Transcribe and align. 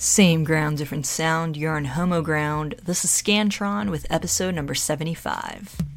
Same 0.00 0.44
ground, 0.44 0.78
different 0.78 1.06
sound. 1.06 1.56
You're 1.56 1.74
on 1.74 1.84
Homo 1.84 2.22
Ground. 2.22 2.76
This 2.84 3.04
is 3.04 3.10
Scantron 3.10 3.90
with 3.90 4.06
episode 4.08 4.54
number 4.54 4.72
75. 4.72 5.87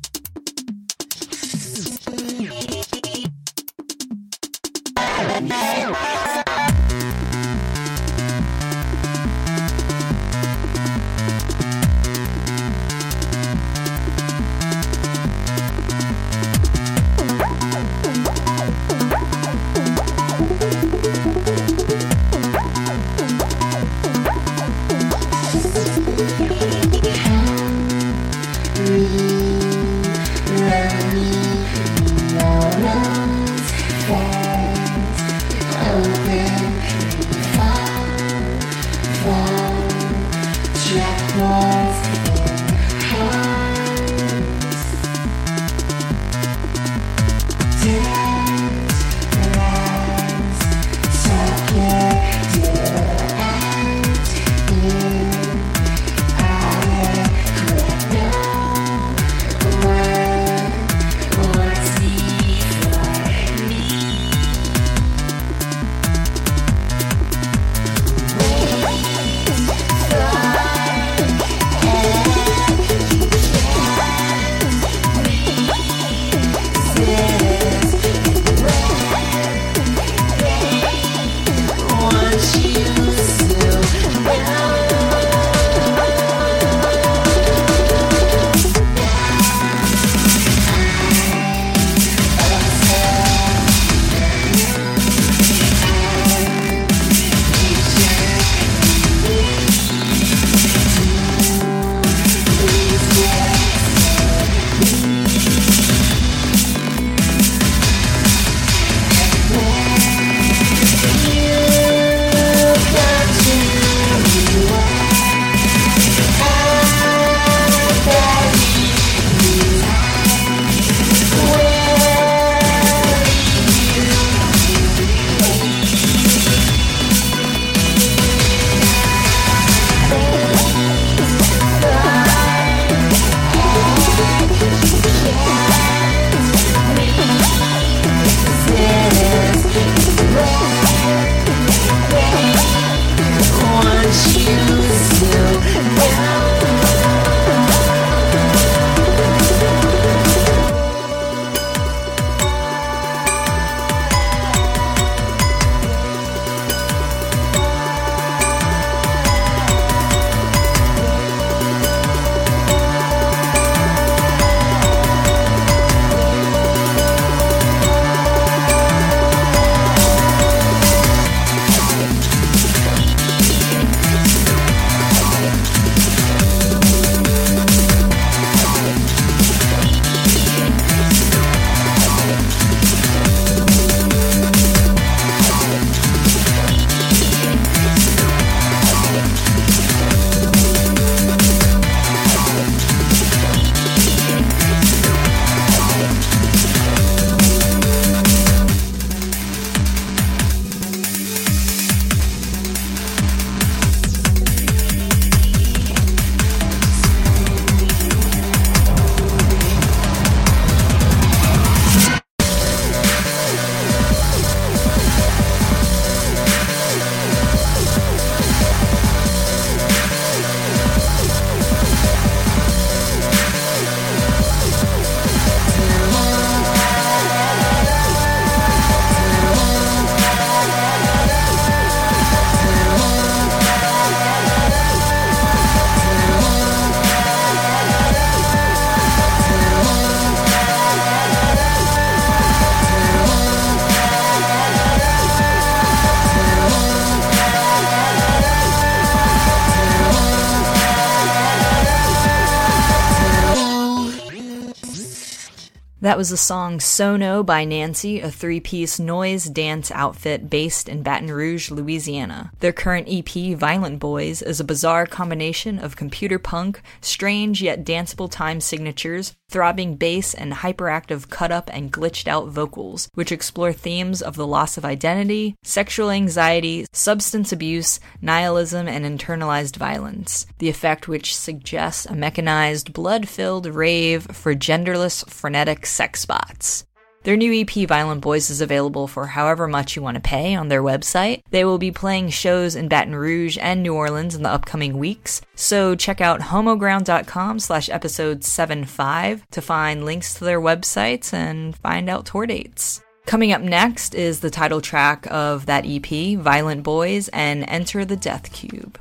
That 256.11 256.17
was 256.17 256.29
the 256.29 256.35
song 256.35 256.81
Sono 256.81 257.41
by 257.41 257.63
Nancy, 257.63 258.19
a 258.19 258.29
three 258.29 258.59
piece 258.59 258.99
noise 258.99 259.45
dance 259.45 259.91
outfit 259.91 260.49
based 260.49 260.89
in 260.89 261.03
Baton 261.03 261.31
Rouge, 261.31 261.71
Louisiana. 261.71 262.51
Their 262.59 262.73
current 262.73 263.07
EP, 263.09 263.57
Violent 263.57 263.99
Boys, 263.99 264.41
is 264.41 264.59
a 264.59 264.65
bizarre 264.65 265.05
combination 265.05 265.79
of 265.79 265.95
computer 265.95 266.37
punk, 266.37 266.81
strange 266.99 267.61
yet 267.61 267.85
danceable 267.85 268.29
time 268.29 268.59
signatures, 268.59 269.37
throbbing 269.49 269.95
bass, 269.95 270.33
and 270.33 270.51
hyperactive 270.51 271.29
cut 271.29 271.51
up 271.51 271.69
and 271.71 271.93
glitched 271.93 272.27
out 272.27 272.49
vocals, 272.49 273.09
which 273.13 273.31
explore 273.31 273.71
themes 273.71 274.21
of 274.21 274.35
the 274.35 274.47
loss 274.47 274.77
of 274.77 274.83
identity, 274.83 275.55
sexual 275.63 276.09
anxiety, 276.09 276.85
substance 276.91 277.53
abuse, 277.53 278.01
nihilism, 278.21 278.85
and 278.85 279.05
internalized 279.05 279.77
violence. 279.77 280.45
The 280.57 280.69
effect 280.69 281.07
which 281.07 281.35
suggests 281.35 282.05
a 282.05 282.15
mechanized, 282.15 282.91
blood 282.91 283.29
filled 283.29 283.65
rave 283.65 284.23
for 284.31 284.55
genderless, 284.55 285.29
frenetic 285.29 285.85
sex 286.01 286.25
bots. 286.25 286.83
Their 287.23 287.37
new 287.37 287.53
EP, 287.53 287.87
Violent 287.87 288.21
Boys, 288.21 288.49
is 288.49 288.61
available 288.61 289.07
for 289.07 289.27
however 289.27 289.67
much 289.67 289.95
you 289.95 290.01
want 290.01 290.15
to 290.15 290.29
pay 290.35 290.55
on 290.55 290.67
their 290.67 290.81
website. 290.81 291.41
They 291.51 291.63
will 291.63 291.77
be 291.77 291.91
playing 291.91 292.29
shows 292.31 292.75
in 292.75 292.87
Baton 292.87 293.13
Rouge 293.13 293.59
and 293.61 293.83
New 293.83 293.93
Orleans 293.93 294.33
in 294.33 294.41
the 294.41 294.49
upcoming 294.49 294.97
weeks, 294.97 295.41
so 295.53 295.93
check 295.93 296.19
out 296.19 296.39
homoground.com 296.39 297.59
slash 297.59 297.87
episode 297.89 298.43
75 298.43 299.45
to 299.51 299.61
find 299.61 300.03
links 300.03 300.33
to 300.33 300.43
their 300.43 300.59
websites 300.59 301.31
and 301.31 301.75
find 301.75 302.09
out 302.09 302.25
tour 302.25 302.47
dates. 302.47 303.03
Coming 303.27 303.51
up 303.51 303.61
next 303.61 304.15
is 304.15 304.39
the 304.39 304.49
title 304.49 304.81
track 304.81 305.27
of 305.29 305.67
that 305.67 305.85
EP, 305.85 306.35
Violent 306.39 306.81
Boys, 306.81 307.27
and 307.27 307.63
Enter 307.69 308.05
the 308.05 308.17
Death 308.17 308.51
Cube. 308.51 308.97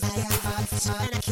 Cause 0.00 0.10
I 0.10 0.22
got 0.22 0.44
my 0.44 0.78
time 0.78 1.27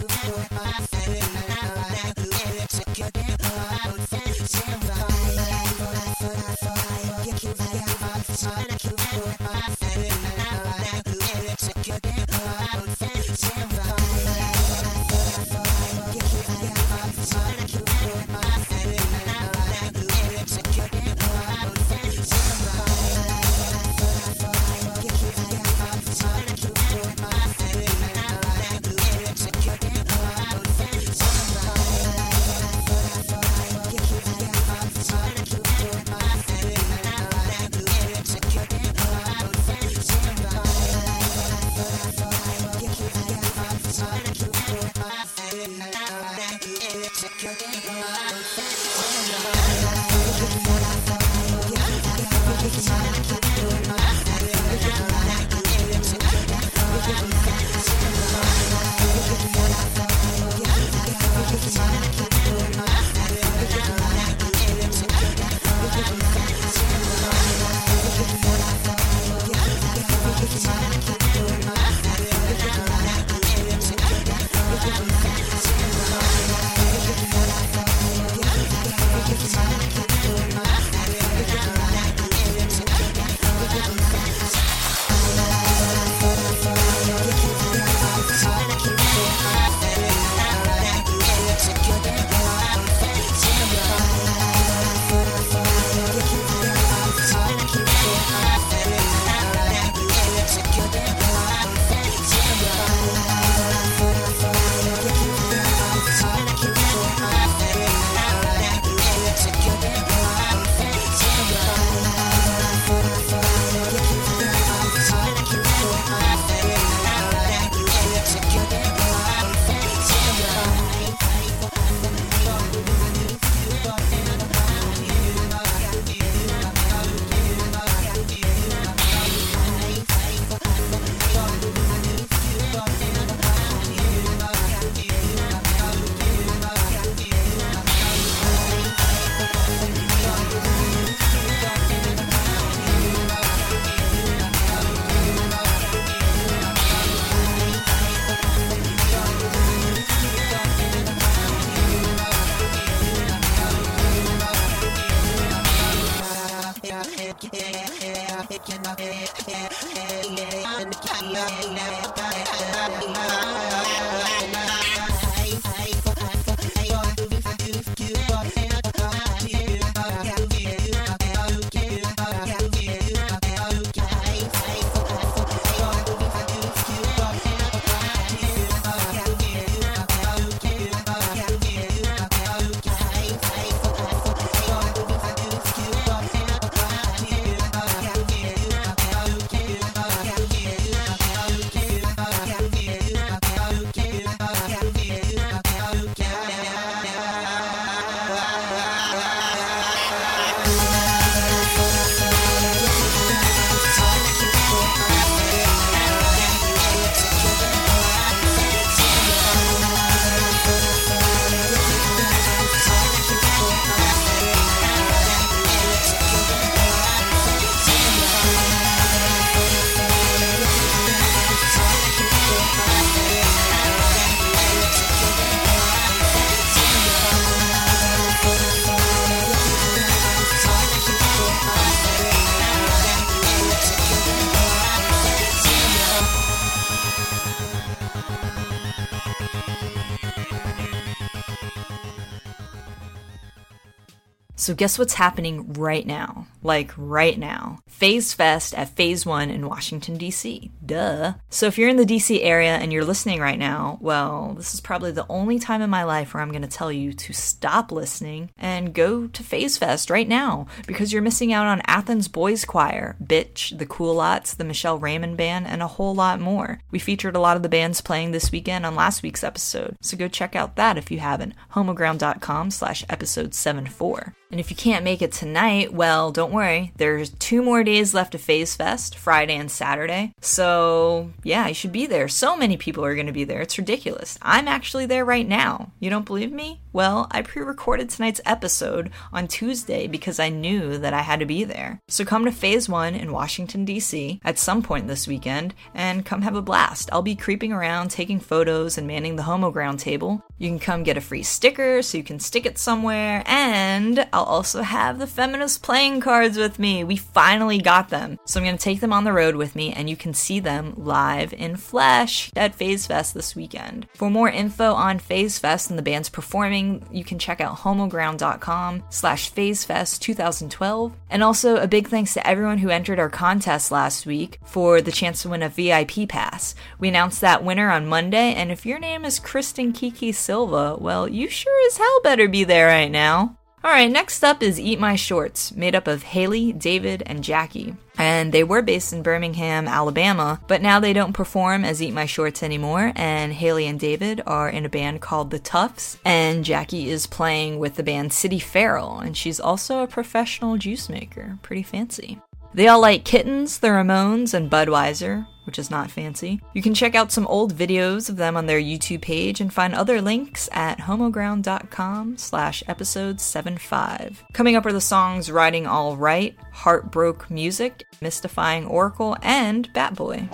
So, 244.66 244.74
guess 244.74 244.98
what's 244.98 245.14
happening 245.14 245.74
right 245.74 246.04
now? 246.04 246.48
Like, 246.60 246.92
right 246.96 247.38
now. 247.38 247.78
Phase 247.86 248.34
Fest 248.34 248.74
at 248.74 248.88
Phase 248.88 249.24
1 249.24 249.48
in 249.48 249.68
Washington, 249.68 250.16
D.C. 250.16 250.72
Duh. 250.84 251.34
So, 251.48 251.66
if 251.66 251.78
you're 251.78 251.88
in 251.88 251.98
the 251.98 252.04
D.C. 252.04 252.42
area 252.42 252.74
and 252.74 252.92
you're 252.92 253.04
listening 253.04 253.38
right 253.38 253.60
now, 253.60 253.96
well, 254.00 254.54
this 254.56 254.74
is 254.74 254.80
probably 254.80 255.12
the 255.12 255.26
only 255.28 255.60
time 255.60 255.82
in 255.82 255.88
my 255.88 256.02
life 256.02 256.34
where 256.34 256.42
I'm 256.42 256.50
going 256.50 256.62
to 256.62 256.68
tell 256.68 256.90
you 256.90 257.12
to 257.12 257.32
stop 257.32 257.92
listening 257.92 258.50
and 258.56 258.92
go 258.92 259.28
to 259.28 259.42
Phase 259.44 259.78
Fest 259.78 260.10
right 260.10 260.26
now 260.26 260.66
because 260.84 261.12
you're 261.12 261.22
missing 261.22 261.52
out 261.52 261.68
on 261.68 261.80
Athens 261.86 262.26
Boys 262.26 262.64
Choir, 262.64 263.14
Bitch, 263.22 263.78
the 263.78 263.86
Coolots, 263.86 264.56
the 264.56 264.64
Michelle 264.64 264.98
Raymond 264.98 265.36
Band, 265.36 265.68
and 265.68 265.80
a 265.80 265.86
whole 265.86 266.16
lot 266.16 266.40
more. 266.40 266.80
We 266.90 266.98
featured 266.98 267.36
a 267.36 267.40
lot 267.40 267.56
of 267.56 267.62
the 267.62 267.68
bands 267.68 268.00
playing 268.00 268.32
this 268.32 268.50
weekend 268.50 268.84
on 268.84 268.96
last 268.96 269.22
week's 269.22 269.44
episode, 269.44 269.94
so 270.00 270.16
go 270.16 270.26
check 270.26 270.56
out 270.56 270.74
that 270.74 270.98
if 270.98 271.12
you 271.12 271.20
haven't. 271.20 271.54
homoground.com 271.74 272.72
slash 272.72 273.04
episode 273.08 273.54
74. 273.54 274.34
And 274.50 274.60
if 274.60 274.70
you 274.70 274.76
can't 274.76 275.04
make 275.04 275.22
it 275.22 275.32
tonight, 275.32 275.92
well, 275.92 276.30
don't 276.30 276.52
worry. 276.52 276.92
There's 276.96 277.30
two 277.30 277.62
more 277.62 277.82
days 277.82 278.14
left 278.14 278.34
of 278.34 278.40
Phase 278.40 278.76
Fest, 278.76 279.18
Friday 279.18 279.56
and 279.56 279.70
Saturday. 279.70 280.32
So, 280.40 281.32
yeah, 281.42 281.66
you 281.66 281.74
should 281.74 281.92
be 281.92 282.06
there. 282.06 282.28
So 282.28 282.56
many 282.56 282.76
people 282.76 283.04
are 283.04 283.14
going 283.14 283.26
to 283.26 283.32
be 283.32 283.44
there. 283.44 283.60
It's 283.60 283.78
ridiculous. 283.78 284.38
I'm 284.42 284.68
actually 284.68 285.06
there 285.06 285.24
right 285.24 285.46
now. 285.46 285.90
You 285.98 286.10
don't 286.10 286.26
believe 286.26 286.52
me? 286.52 286.80
Well, 286.96 287.26
I 287.30 287.42
pre 287.42 287.60
recorded 287.60 288.08
tonight's 288.08 288.40
episode 288.46 289.10
on 289.30 289.48
Tuesday 289.48 290.06
because 290.06 290.40
I 290.40 290.48
knew 290.48 290.96
that 290.96 291.12
I 291.12 291.20
had 291.20 291.40
to 291.40 291.44
be 291.44 291.62
there. 291.62 292.00
So 292.08 292.24
come 292.24 292.46
to 292.46 292.50
Phase 292.50 292.88
1 292.88 293.14
in 293.14 293.32
Washington, 293.32 293.84
D.C. 293.84 294.40
at 294.42 294.58
some 294.58 294.82
point 294.82 295.06
this 295.06 295.28
weekend 295.28 295.74
and 295.92 296.24
come 296.24 296.40
have 296.40 296.56
a 296.56 296.62
blast. 296.62 297.10
I'll 297.12 297.20
be 297.20 297.36
creeping 297.36 297.70
around, 297.70 298.10
taking 298.10 298.40
photos, 298.40 298.96
and 298.96 299.06
manning 299.06 299.36
the 299.36 299.42
Homo 299.42 299.70
Ground 299.70 299.98
table. 299.98 300.42
You 300.56 300.70
can 300.70 300.78
come 300.78 301.02
get 301.02 301.18
a 301.18 301.20
free 301.20 301.42
sticker 301.42 302.00
so 302.00 302.16
you 302.16 302.24
can 302.24 302.40
stick 302.40 302.64
it 302.64 302.78
somewhere, 302.78 303.42
and 303.44 304.26
I'll 304.32 304.44
also 304.44 304.80
have 304.80 305.18
the 305.18 305.26
feminist 305.26 305.82
playing 305.82 306.22
cards 306.22 306.56
with 306.56 306.78
me. 306.78 307.04
We 307.04 307.18
finally 307.18 307.78
got 307.78 308.08
them. 308.08 308.38
So 308.46 308.58
I'm 308.58 308.64
going 308.64 308.78
to 308.78 308.82
take 308.82 309.00
them 309.00 309.12
on 309.12 309.24
the 309.24 309.34
road 309.34 309.56
with 309.56 309.76
me, 309.76 309.92
and 309.92 310.08
you 310.08 310.16
can 310.16 310.32
see 310.32 310.60
them 310.60 310.94
live 310.96 311.52
in 311.52 311.76
flesh 311.76 312.50
at 312.56 312.74
Phase 312.74 313.06
Fest 313.06 313.34
this 313.34 313.54
weekend. 313.54 314.08
For 314.14 314.30
more 314.30 314.48
info 314.48 314.94
on 314.94 315.18
Phase 315.18 315.58
Fest 315.58 315.90
and 315.90 315.98
the 315.98 316.02
bands 316.02 316.30
performing, 316.30 316.85
you 317.10 317.24
can 317.24 317.38
check 317.38 317.60
out 317.60 317.78
homoground.com 317.78 319.04
slash 319.10 319.52
phasefest 319.52 320.20
2012. 320.20 321.12
And 321.30 321.42
also 321.42 321.76
a 321.76 321.88
big 321.88 322.08
thanks 322.08 322.34
to 322.34 322.46
everyone 322.46 322.78
who 322.78 322.90
entered 322.90 323.18
our 323.18 323.30
contest 323.30 323.90
last 323.90 324.26
week 324.26 324.58
for 324.64 325.00
the 325.00 325.12
chance 325.12 325.42
to 325.42 325.48
win 325.48 325.62
a 325.62 325.68
VIP 325.68 326.28
pass. 326.28 326.74
We 326.98 327.08
announced 327.08 327.40
that 327.40 327.64
winner 327.64 327.90
on 327.90 328.06
Monday, 328.06 328.54
and 328.54 328.70
if 328.70 328.86
your 328.86 328.98
name 328.98 329.24
is 329.24 329.38
Kristen 329.38 329.92
Kiki 329.92 330.32
Silva, 330.32 330.96
well, 330.98 331.28
you 331.28 331.48
sure 331.48 331.86
as 331.86 331.96
hell 331.96 332.20
better 332.22 332.48
be 332.48 332.64
there 332.64 332.86
right 332.86 333.10
now. 333.10 333.56
Alright, 333.84 334.10
next 334.10 334.42
up 334.42 334.62
is 334.62 334.80
Eat 334.80 334.98
My 334.98 335.14
Shorts, 335.14 335.72
made 335.72 335.94
up 335.94 336.08
of 336.08 336.24
Haley, 336.24 336.72
David, 336.72 337.22
and 337.26 337.44
Jackie. 337.44 337.94
And 338.18 338.52
they 338.52 338.64
were 338.64 338.82
based 338.82 339.12
in 339.12 339.22
Birmingham, 339.22 339.88
Alabama, 339.88 340.60
but 340.68 340.82
now 340.82 341.00
they 341.00 341.12
don't 341.12 341.32
perform 341.32 341.84
as 341.84 342.02
Eat 342.02 342.12
My 342.12 342.26
Shorts 342.26 342.62
anymore. 342.62 343.12
And 343.14 343.52
Haley 343.52 343.86
and 343.86 344.00
David 344.00 344.42
are 344.46 344.68
in 344.68 344.84
a 344.84 344.88
band 344.88 345.20
called 345.20 345.50
The 345.50 345.58
Tufts, 345.58 346.18
and 346.24 346.64
Jackie 346.64 347.10
is 347.10 347.26
playing 347.26 347.78
with 347.78 347.96
the 347.96 348.02
band 348.02 348.32
City 348.32 348.58
Feral, 348.58 349.18
and 349.18 349.36
she's 349.36 349.60
also 349.60 350.02
a 350.02 350.06
professional 350.06 350.76
juice 350.76 351.08
maker. 351.08 351.58
Pretty 351.62 351.82
fancy. 351.82 352.40
They 352.76 352.88
all 352.88 353.00
like 353.00 353.24
Kittens, 353.24 353.78
the 353.78 353.88
Ramones, 353.88 354.52
and 354.52 354.70
Budweiser, 354.70 355.46
which 355.64 355.78
is 355.78 355.90
not 355.90 356.10
fancy. 356.10 356.60
You 356.74 356.82
can 356.82 356.92
check 356.92 357.14
out 357.14 357.32
some 357.32 357.46
old 357.46 357.74
videos 357.74 358.28
of 358.28 358.36
them 358.36 358.54
on 358.54 358.66
their 358.66 358.78
YouTube 358.78 359.22
page 359.22 359.62
and 359.62 359.72
find 359.72 359.94
other 359.94 360.20
links 360.20 360.68
at 360.72 360.98
homoground.com 360.98 362.36
slash 362.36 362.82
episode 362.86 363.40
75. 363.40 364.44
Coming 364.52 364.76
up 364.76 364.84
are 364.84 364.92
the 364.92 365.00
songs 365.00 365.50
Riding 365.50 365.86
All 365.86 366.18
Right, 366.18 366.54
Heartbroke 366.74 367.48
Music, 367.48 368.04
Mystifying 368.20 368.84
Oracle, 368.84 369.38
and 369.40 369.90
Bat 369.94 370.14
Boy. 370.14 370.46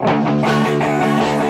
I 0.00 1.49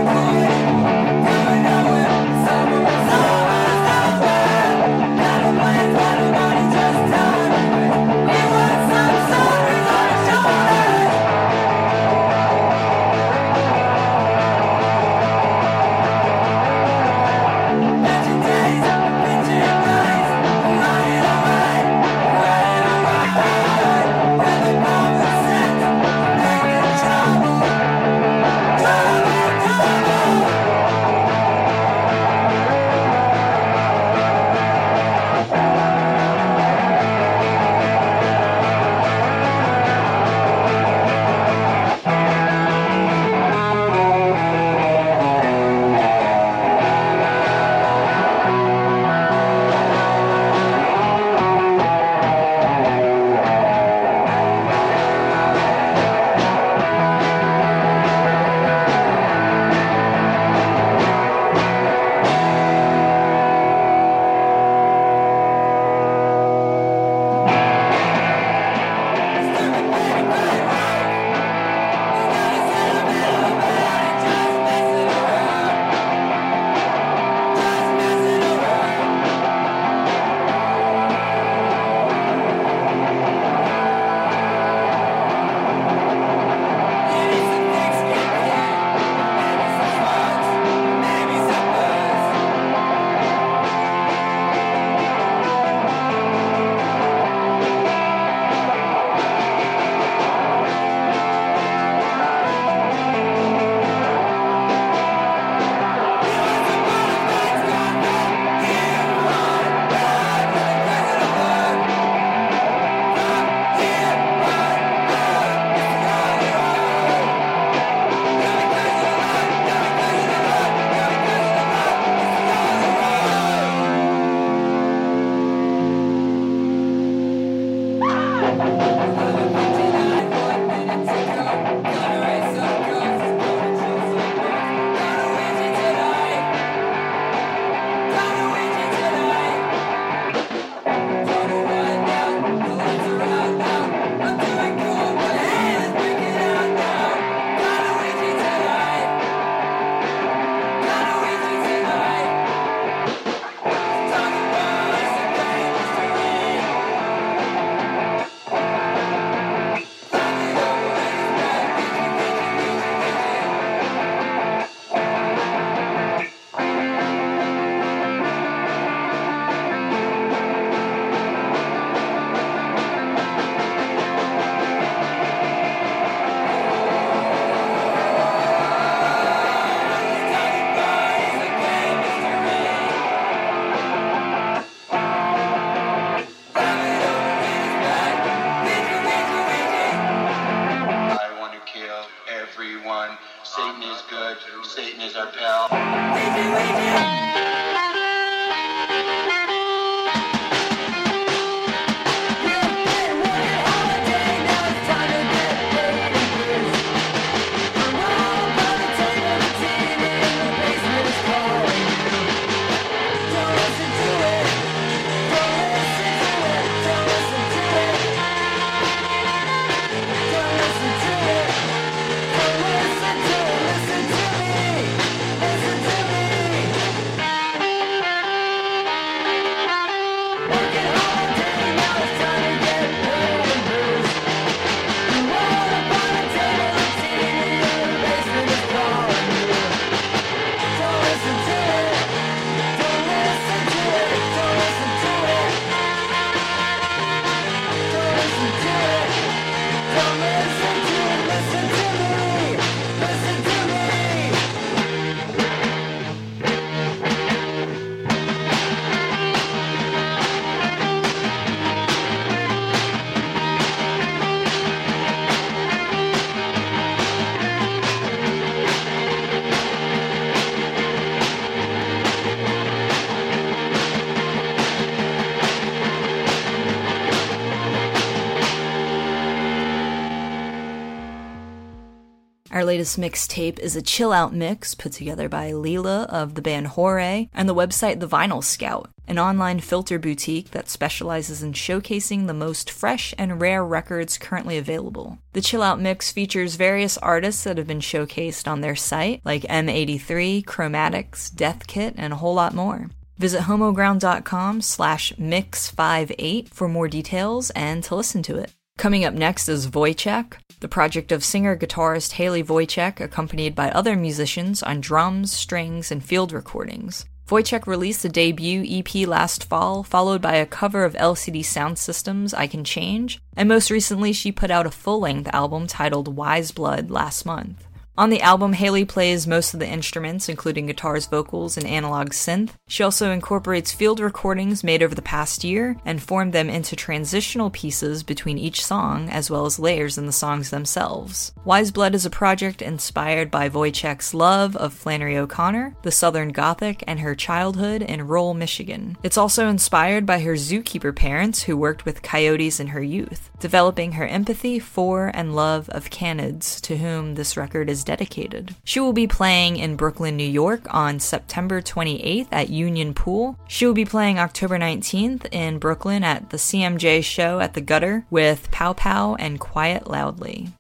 latest 282.71 283.00
mixtape 283.00 283.59
is 283.59 283.75
a 283.75 283.83
chill 283.83 284.13
out 284.13 284.33
mix 284.33 284.76
put 284.76 284.93
together 284.93 285.28
by 285.28 285.50
Leela 285.50 286.06
of 286.06 286.37
the 286.37 286.41
band 286.41 286.69
Hore 286.69 287.00
and 287.00 287.49
the 287.49 287.54
website 287.54 287.99
The 287.99 288.06
Vinyl 288.06 288.45
Scout, 288.45 288.91
an 289.09 289.19
online 289.19 289.59
filter 289.59 289.99
boutique 289.99 290.52
that 290.52 290.69
specializes 290.69 291.43
in 291.43 291.52
showcasing 291.52 292.28
the 292.28 292.33
most 292.33 292.71
fresh 292.71 293.13
and 293.19 293.41
rare 293.41 293.65
records 293.65 294.19
currently 294.19 294.56
available. 294.56 295.19
The 295.33 295.41
chill 295.41 295.65
out 295.65 295.80
mix 295.80 296.13
features 296.13 296.54
various 296.54 296.97
artists 296.99 297.43
that 297.43 297.59
have 297.59 297.67
been 297.67 297.80
showcased 297.80 298.47
on 298.47 298.61
their 298.61 298.76
site, 298.76 299.21
like 299.25 299.43
M83, 299.43 300.45
Chromatics, 300.45 301.35
Death 301.35 301.67
Kit, 301.67 301.95
and 301.97 302.13
a 302.13 302.17
whole 302.17 302.35
lot 302.35 302.54
more. 302.54 302.89
Visit 303.19 303.43
homoground.com 303.43 304.61
slash 304.61 305.13
mix58 305.15 306.50
for 306.50 306.69
more 306.69 306.87
details 306.87 307.50
and 307.50 307.83
to 307.83 307.97
listen 307.97 308.23
to 308.23 308.37
it. 308.37 308.52
Coming 308.80 309.04
up 309.04 309.12
next 309.12 309.50
is 309.50 309.69
Wojciech, 309.69 310.36
the 310.60 310.66
project 310.66 311.12
of 311.12 311.23
singer 311.23 311.54
guitarist 311.54 312.12
Haley 312.12 312.43
Wojciech, 312.43 312.99
accompanied 312.99 313.54
by 313.54 313.71
other 313.71 313.95
musicians 313.95 314.62
on 314.62 314.80
drums, 314.80 315.30
strings, 315.30 315.93
and 315.93 316.02
field 316.02 316.32
recordings. 316.32 317.04
Wojciech 317.28 317.66
released 317.66 318.06
a 318.06 318.08
debut 318.08 318.64
EP 318.66 319.06
last 319.06 319.45
fall, 319.45 319.82
followed 319.82 320.23
by 320.23 320.36
a 320.36 320.47
cover 320.47 320.86
of 320.86 320.95
LCD 320.95 321.40
Soundsystem's 321.40 322.32
I 322.32 322.47
Can 322.47 322.64
Change, 322.64 323.21
and 323.36 323.50
most 323.50 323.71
recently 323.71 324.14
she 324.14 324.32
put 324.32 324.50
out 324.50 324.64
a 324.64 324.71
full 324.71 325.00
length 325.00 325.28
album 325.30 325.66
titled 325.66 326.16
Wise 326.16 326.50
Blood 326.50 326.90
last 326.90 327.26
month. 327.26 327.66
On 328.00 328.08
the 328.08 328.23
album, 328.23 328.54
Haley 328.54 328.86
plays 328.86 329.26
most 329.26 329.52
of 329.52 329.60
the 329.60 329.69
instruments, 329.69 330.30
including 330.30 330.65
guitars, 330.65 331.04
vocals, 331.04 331.58
and 331.58 331.67
analog 331.67 332.13
synth. 332.13 332.52
She 332.67 332.82
also 332.82 333.10
incorporates 333.10 333.75
field 333.75 334.00
recordings 334.00 334.65
made 334.65 334.82
over 334.82 334.95
the 334.95 335.02
past 335.02 335.45
year 335.45 335.76
and 335.84 336.02
formed 336.02 336.32
them 336.32 336.49
into 336.49 336.75
transitional 336.75 337.50
pieces 337.50 338.02
between 338.02 338.39
each 338.39 338.65
song, 338.65 339.10
as 339.10 339.28
well 339.28 339.45
as 339.45 339.58
layers 339.58 339.99
in 339.99 340.06
the 340.06 340.13
songs 340.13 340.49
themselves. 340.49 341.34
Wise 341.45 341.71
Blood 341.71 341.95
is 341.95 342.06
a 342.06 342.10
project 342.10 342.63
inspired 342.63 343.30
by 343.30 343.50
Wojciech's 343.50 344.15
love 344.15 344.56
of 344.56 344.73
Flannery 344.73 345.19
O'Connor, 345.19 345.76
the 345.82 345.93
Southern 345.93 346.30
Gothic, 346.30 346.82
and 346.86 347.00
her 347.00 347.15
childhood 347.15 347.82
in 347.82 348.06
rural 348.06 348.32
Michigan. 348.32 348.97
It's 349.02 349.19
also 349.19 349.49
inspired 349.49 350.06
by 350.06 350.21
her 350.21 350.36
zookeeper 350.36 350.97
parents 350.97 351.43
who 351.43 351.54
worked 351.54 351.84
with 351.84 352.00
coyotes 352.00 352.60
in 352.60 352.69
her 352.69 352.82
youth, 352.82 353.28
developing 353.41 353.93
her 353.93 354.06
empathy 354.06 354.58
for 354.58 355.10
and 355.13 355.36
love 355.36 355.69
of 355.69 355.91
canids, 355.91 356.63
to 356.63 356.78
whom 356.78 357.15
this 357.15 357.36
record 357.36 357.69
is 357.69 357.89
dedicated. 357.90 358.54
She 358.62 358.78
will 358.78 358.92
be 358.92 359.08
playing 359.08 359.56
in 359.56 359.74
Brooklyn, 359.74 360.16
New 360.16 360.22
York 360.22 360.62
on 360.70 361.00
September 361.00 361.60
28th 361.60 362.28
at 362.30 362.48
Union 362.48 362.94
Pool. 362.94 363.36
She 363.48 363.66
will 363.66 363.74
be 363.74 363.84
playing 363.84 364.16
October 364.16 364.56
19th 364.60 365.26
in 365.32 365.58
Brooklyn 365.58 366.04
at 366.04 366.30
the 366.30 366.36
CMJ 366.36 367.02
show 367.02 367.40
at 367.40 367.54
the 367.54 367.60
Gutter 367.60 368.06
with 368.08 368.48
Pow 368.52 368.74
Pow 368.74 369.16
and 369.16 369.40
Quiet 369.40 369.88
Loudly. 369.88 370.50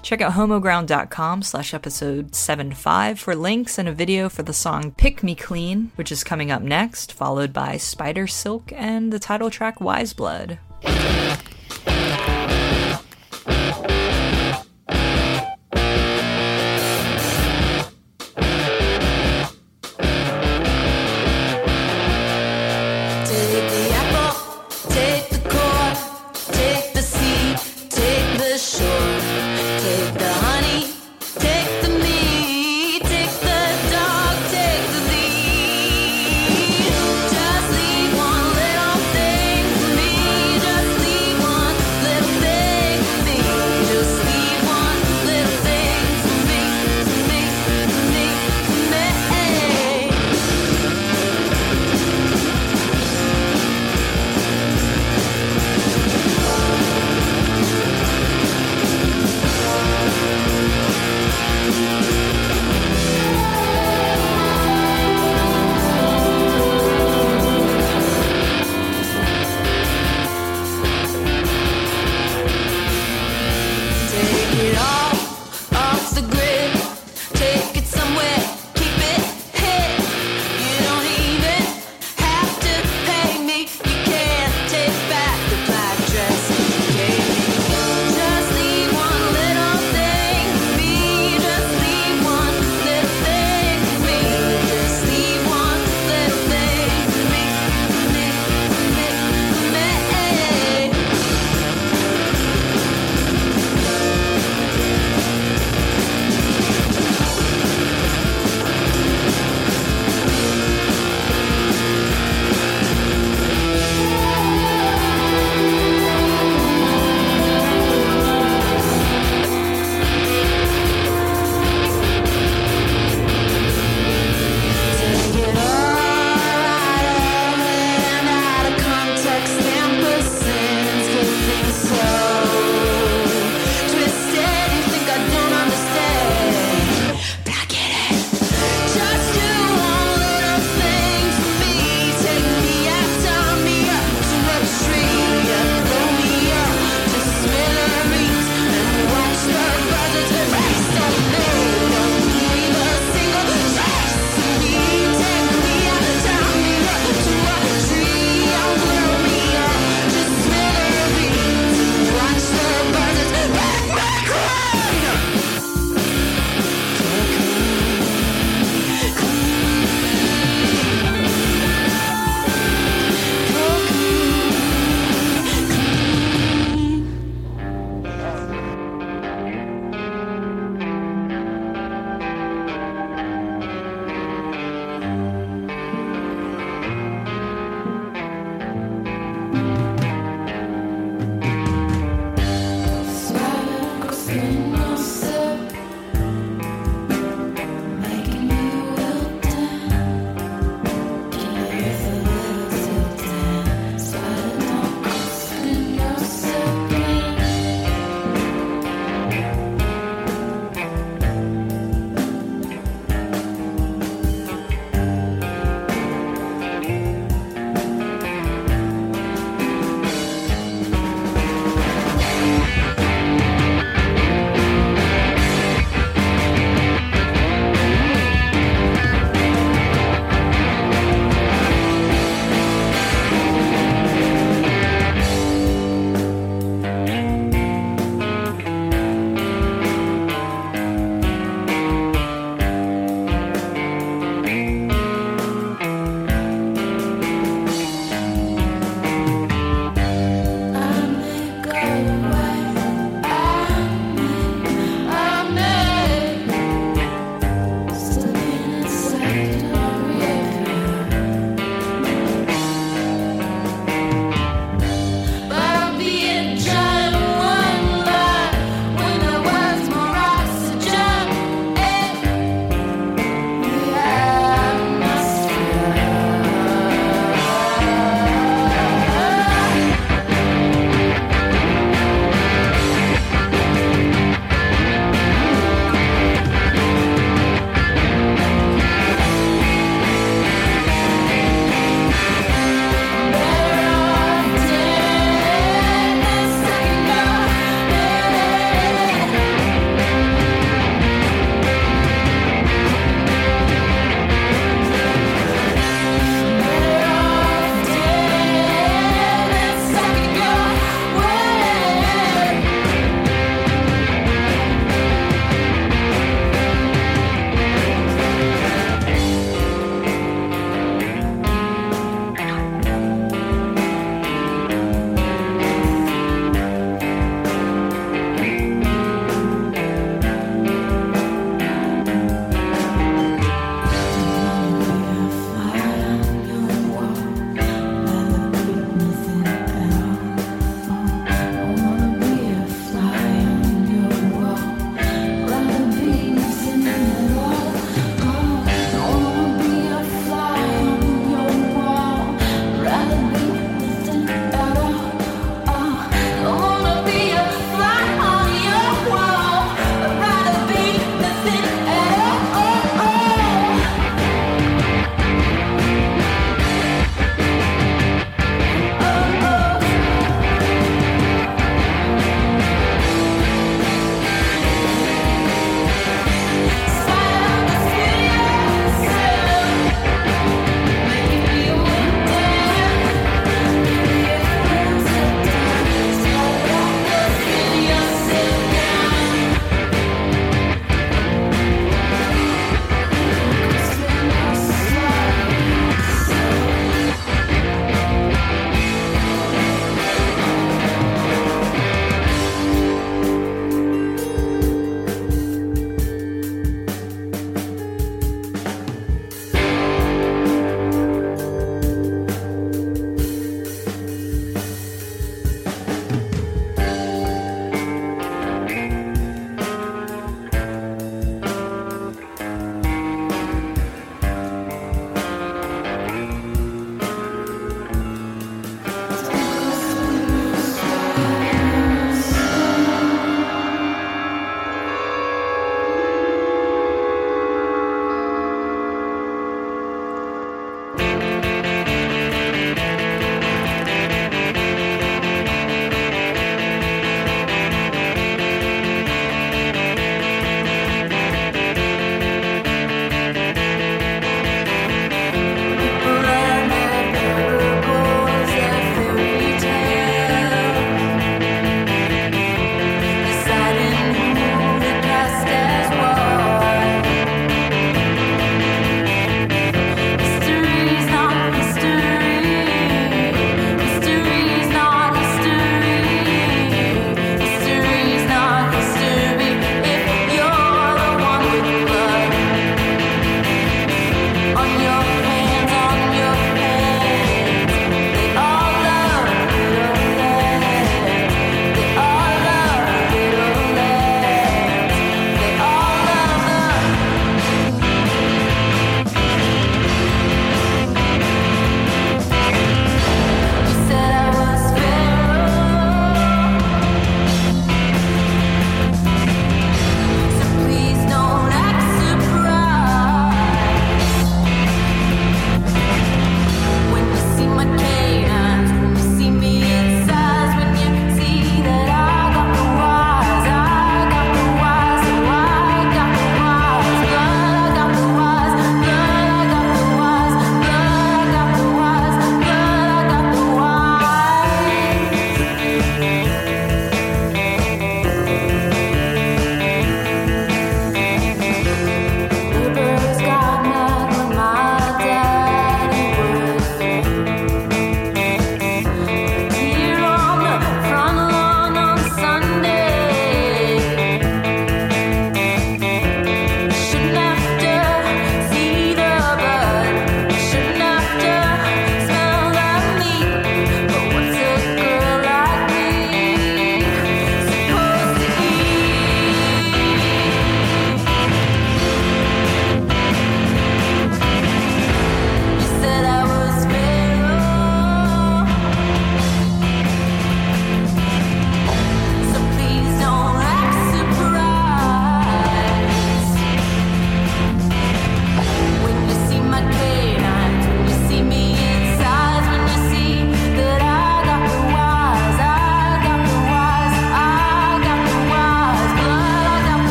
Check 0.00 0.20
out 0.20 0.34
homoground.com 0.34 1.42
slash 1.42 1.74
episode 1.74 2.36
75 2.36 3.18
for 3.18 3.34
links 3.34 3.78
and 3.78 3.88
a 3.88 3.92
video 3.92 4.28
for 4.28 4.44
the 4.44 4.52
song 4.52 4.92
Pick 4.92 5.24
Me 5.24 5.34
Clean, 5.34 5.90
which 5.96 6.12
is 6.12 6.22
coming 6.22 6.52
up 6.52 6.62
next, 6.62 7.12
followed 7.12 7.52
by 7.52 7.78
Spider 7.78 8.28
Silk 8.28 8.72
and 8.72 9.12
the 9.12 9.18
title 9.18 9.50
track 9.50 9.80
Wise 9.80 10.12
Blood. 10.12 10.60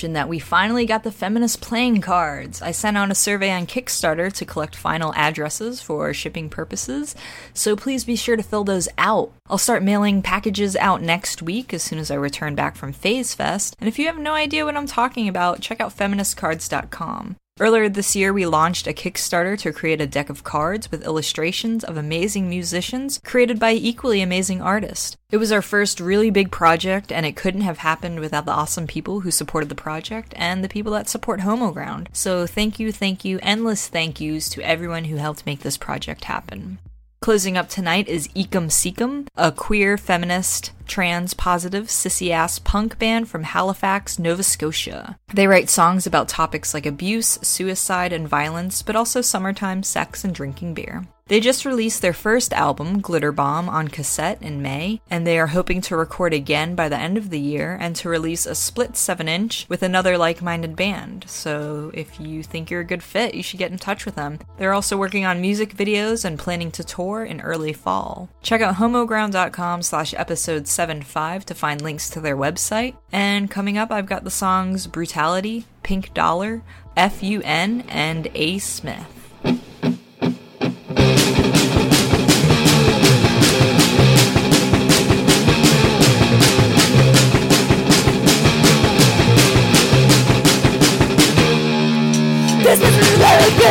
Mentioned 0.00 0.16
that 0.16 0.30
we 0.30 0.38
finally 0.38 0.86
got 0.86 1.02
the 1.02 1.12
feminist 1.12 1.60
playing 1.60 2.00
cards. 2.00 2.62
I 2.62 2.70
sent 2.70 2.96
out 2.96 3.10
a 3.10 3.14
survey 3.14 3.50
on 3.50 3.66
Kickstarter 3.66 4.32
to 4.32 4.46
collect 4.46 4.74
final 4.74 5.12
addresses 5.12 5.82
for 5.82 6.14
shipping 6.14 6.48
purposes, 6.48 7.14
so 7.52 7.76
please 7.76 8.06
be 8.06 8.16
sure 8.16 8.34
to 8.34 8.42
fill 8.42 8.64
those 8.64 8.88
out. 8.96 9.30
I'll 9.50 9.58
start 9.58 9.82
mailing 9.82 10.22
packages 10.22 10.74
out 10.76 11.02
next 11.02 11.42
week 11.42 11.74
as 11.74 11.82
soon 11.82 11.98
as 11.98 12.10
I 12.10 12.14
return 12.14 12.54
back 12.54 12.76
from 12.76 12.94
Phase 12.94 13.34
Fest, 13.34 13.76
and 13.78 13.88
if 13.88 13.98
you 13.98 14.06
have 14.06 14.16
no 14.16 14.32
idea 14.32 14.64
what 14.64 14.74
I'm 14.74 14.86
talking 14.86 15.28
about, 15.28 15.60
check 15.60 15.82
out 15.82 15.94
feministcards.com. 15.94 17.36
Earlier 17.60 17.90
this 17.90 18.16
year, 18.16 18.32
we 18.32 18.46
launched 18.46 18.86
a 18.86 18.94
Kickstarter 18.94 19.58
to 19.58 19.70
create 19.70 20.00
a 20.00 20.06
deck 20.06 20.30
of 20.30 20.42
cards 20.42 20.90
with 20.90 21.04
illustrations 21.04 21.84
of 21.84 21.98
amazing 21.98 22.48
musicians 22.48 23.20
created 23.22 23.58
by 23.58 23.72
equally 23.72 24.22
amazing 24.22 24.62
artists. 24.62 25.14
It 25.30 25.36
was 25.36 25.52
our 25.52 25.60
first 25.60 26.00
really 26.00 26.30
big 26.30 26.50
project, 26.50 27.12
and 27.12 27.26
it 27.26 27.36
couldn't 27.36 27.60
have 27.60 27.76
happened 27.76 28.18
without 28.18 28.46
the 28.46 28.52
awesome 28.52 28.86
people 28.86 29.20
who 29.20 29.30
supported 29.30 29.68
the 29.68 29.74
project 29.74 30.32
and 30.38 30.64
the 30.64 30.70
people 30.70 30.92
that 30.92 31.10
support 31.10 31.40
Homoground. 31.40 32.06
So, 32.14 32.46
thank 32.46 32.80
you, 32.80 32.92
thank 32.92 33.26
you, 33.26 33.38
endless 33.42 33.88
thank 33.88 34.22
yous 34.22 34.48
to 34.48 34.62
everyone 34.62 35.04
who 35.04 35.16
helped 35.16 35.44
make 35.44 35.60
this 35.60 35.76
project 35.76 36.24
happen. 36.24 36.78
Closing 37.22 37.58
up 37.58 37.68
tonight 37.68 38.08
is 38.08 38.28
Ecum 38.28 38.70
Secum, 38.70 39.26
a 39.36 39.52
queer, 39.52 39.98
feminist, 39.98 40.72
trans 40.86 41.34
positive, 41.34 41.88
sissy 41.88 42.30
ass 42.30 42.58
punk 42.58 42.98
band 42.98 43.28
from 43.28 43.42
Halifax, 43.42 44.18
Nova 44.18 44.42
Scotia. 44.42 45.18
They 45.34 45.46
write 45.46 45.68
songs 45.68 46.06
about 46.06 46.28
topics 46.30 46.72
like 46.72 46.86
abuse, 46.86 47.38
suicide, 47.42 48.14
and 48.14 48.26
violence, 48.26 48.80
but 48.80 48.96
also 48.96 49.20
summertime, 49.20 49.82
sex, 49.82 50.24
and 50.24 50.34
drinking 50.34 50.72
beer. 50.72 51.06
They 51.30 51.38
just 51.38 51.64
released 51.64 52.02
their 52.02 52.12
first 52.12 52.52
album, 52.52 53.00
Glitter 53.00 53.30
Bomb, 53.30 53.68
on 53.68 53.86
cassette 53.86 54.42
in 54.42 54.62
May, 54.62 55.00
and 55.08 55.24
they 55.24 55.38
are 55.38 55.46
hoping 55.46 55.80
to 55.82 55.94
record 55.94 56.34
again 56.34 56.74
by 56.74 56.88
the 56.88 56.98
end 56.98 57.16
of 57.16 57.30
the 57.30 57.38
year 57.38 57.78
and 57.80 57.94
to 57.96 58.08
release 58.08 58.46
a 58.46 58.56
split 58.56 58.96
7 58.96 59.28
inch 59.28 59.64
with 59.68 59.84
another 59.84 60.18
like 60.18 60.42
minded 60.42 60.74
band. 60.74 61.26
So 61.28 61.92
if 61.94 62.18
you 62.18 62.42
think 62.42 62.68
you're 62.68 62.80
a 62.80 62.84
good 62.84 63.04
fit, 63.04 63.36
you 63.36 63.44
should 63.44 63.60
get 63.60 63.70
in 63.70 63.78
touch 63.78 64.04
with 64.04 64.16
them. 64.16 64.40
They're 64.58 64.72
also 64.72 64.96
working 64.96 65.24
on 65.24 65.40
music 65.40 65.72
videos 65.76 66.24
and 66.24 66.36
planning 66.36 66.72
to 66.72 66.82
tour 66.82 67.24
in 67.24 67.40
early 67.42 67.74
fall. 67.74 68.28
Check 68.42 68.60
out 68.60 68.74
homoground.com 68.74 69.82
slash 69.82 70.12
episode 70.14 70.66
75 70.66 71.46
to 71.46 71.54
find 71.54 71.80
links 71.80 72.10
to 72.10 72.20
their 72.20 72.36
website. 72.36 72.96
And 73.12 73.48
coming 73.48 73.78
up, 73.78 73.92
I've 73.92 74.06
got 74.06 74.24
the 74.24 74.32
songs 74.32 74.88
Brutality, 74.88 75.66
Pink 75.84 76.12
Dollar, 76.12 76.64
FUN, 76.96 77.82
and 77.82 78.28
A. 78.34 78.58
Smith. 78.58 79.19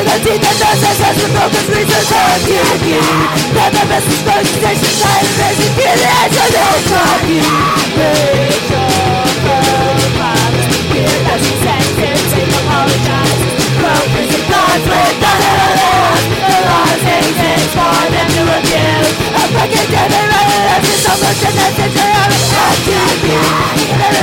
Very 0.09 0.21
good 0.23 0.25
I 0.25 0.25
see 0.25 0.37
that 0.41 0.55
the 0.57 0.69
success 0.81 1.15
with 1.21 1.33
focus 1.37 1.69
research 1.69 2.09
on 2.09 2.41
you. 2.49 2.65
That 3.53 3.69
the 3.73 3.83
best 3.89 4.07
is 4.09 4.21
presentation 4.25 4.93
time 5.05 5.25
is 5.49 5.59
in 5.59 5.73
the 5.77 6.09
edge 6.09 6.33
of 6.33 6.49
the 6.49 6.65
top 6.89 7.21
you 7.29 7.45
Make 14.89 15.19
the 15.19 15.33
hell 15.37 15.75
for 17.69 18.01
them 18.09 18.27
to 18.33 18.41
A 19.29 19.43
fucking 19.53 19.89
just 20.85 21.01
so 21.05 21.13
much 21.19 21.41
and 21.45 21.55
that's 21.57 21.79
it 21.79 21.93
I 21.93 22.07
have 22.17 22.33
to 24.09 24.18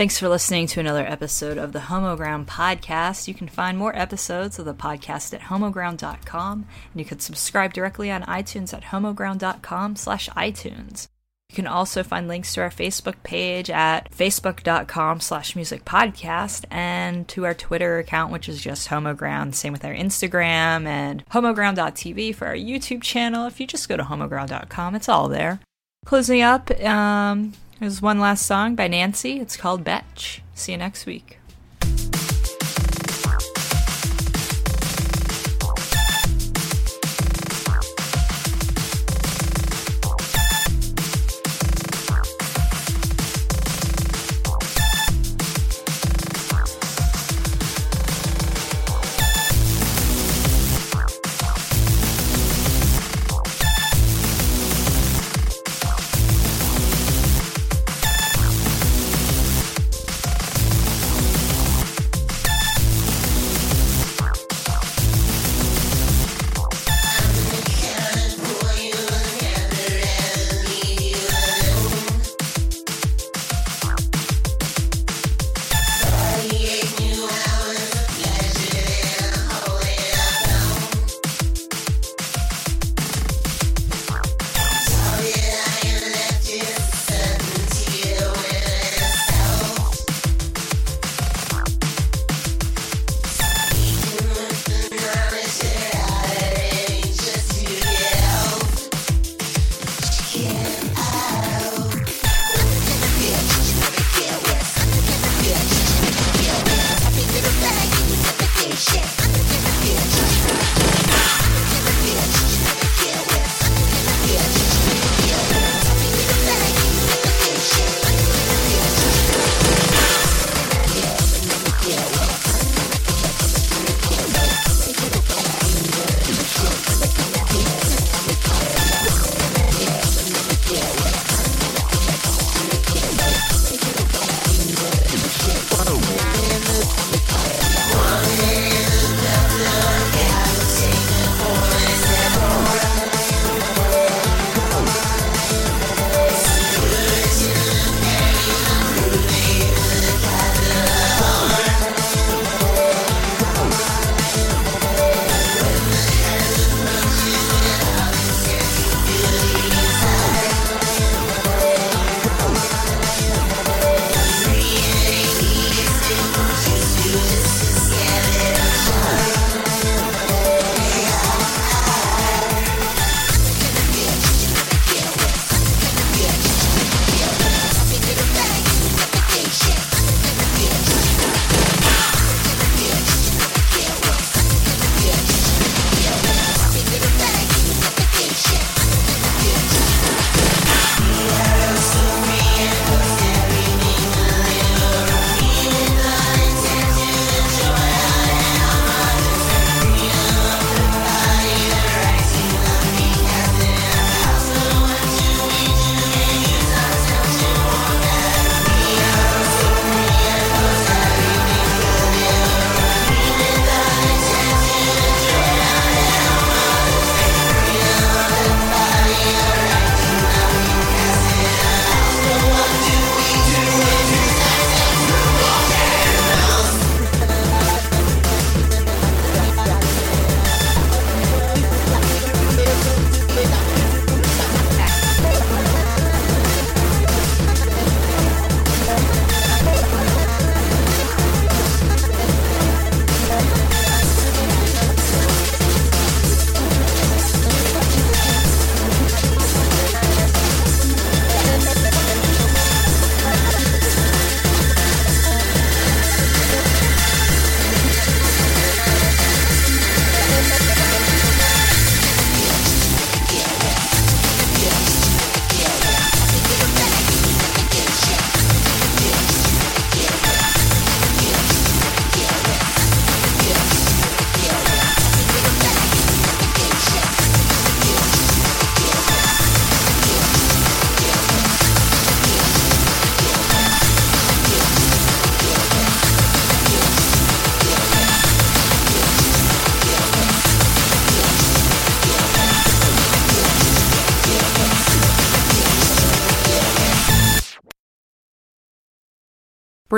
Thanks 0.00 0.18
for 0.18 0.30
listening 0.30 0.66
to 0.68 0.80
another 0.80 1.06
episode 1.06 1.58
of 1.58 1.72
the 1.72 1.78
Homoground 1.78 2.46
podcast. 2.46 3.28
You 3.28 3.34
can 3.34 3.48
find 3.48 3.76
more 3.76 3.94
episodes 3.94 4.58
of 4.58 4.64
the 4.64 4.72
podcast 4.72 5.34
at 5.34 5.42
homoground.com, 5.42 6.66
and 6.90 6.98
you 6.98 7.04
can 7.04 7.18
subscribe 7.18 7.74
directly 7.74 8.10
on 8.10 8.22
iTunes 8.22 8.72
at 8.72 8.84
homoground.com 8.84 9.96
slash 9.96 10.30
iTunes. 10.30 11.08
You 11.50 11.56
can 11.56 11.66
also 11.66 12.02
find 12.02 12.28
links 12.28 12.54
to 12.54 12.62
our 12.62 12.70
Facebook 12.70 13.22
page 13.24 13.68
at 13.68 14.10
facebook.com 14.10 15.20
slash 15.20 15.54
music 15.54 15.84
podcast 15.84 16.64
and 16.70 17.28
to 17.28 17.44
our 17.44 17.52
Twitter 17.52 17.98
account, 17.98 18.32
which 18.32 18.48
is 18.48 18.62
just 18.62 18.88
Homoground. 18.88 19.54
Same 19.54 19.74
with 19.74 19.84
our 19.84 19.94
Instagram 19.94 20.86
and 20.86 21.26
homoground.tv 21.26 22.34
for 22.34 22.46
our 22.46 22.56
YouTube 22.56 23.02
channel. 23.02 23.46
If 23.46 23.60
you 23.60 23.66
just 23.66 23.86
go 23.86 23.98
to 23.98 24.04
homoground.com, 24.04 24.94
it's 24.94 25.10
all 25.10 25.28
there. 25.28 25.60
Closing 26.06 26.40
up, 26.40 26.70
um, 26.80 27.52
there's 27.80 28.00
one 28.00 28.20
last 28.20 28.46
song 28.46 28.74
by 28.76 28.86
Nancy. 28.86 29.40
It's 29.40 29.56
called 29.56 29.82
Betch. 29.82 30.42
See 30.54 30.72
you 30.72 30.78
next 30.78 31.06
week. 31.06 31.39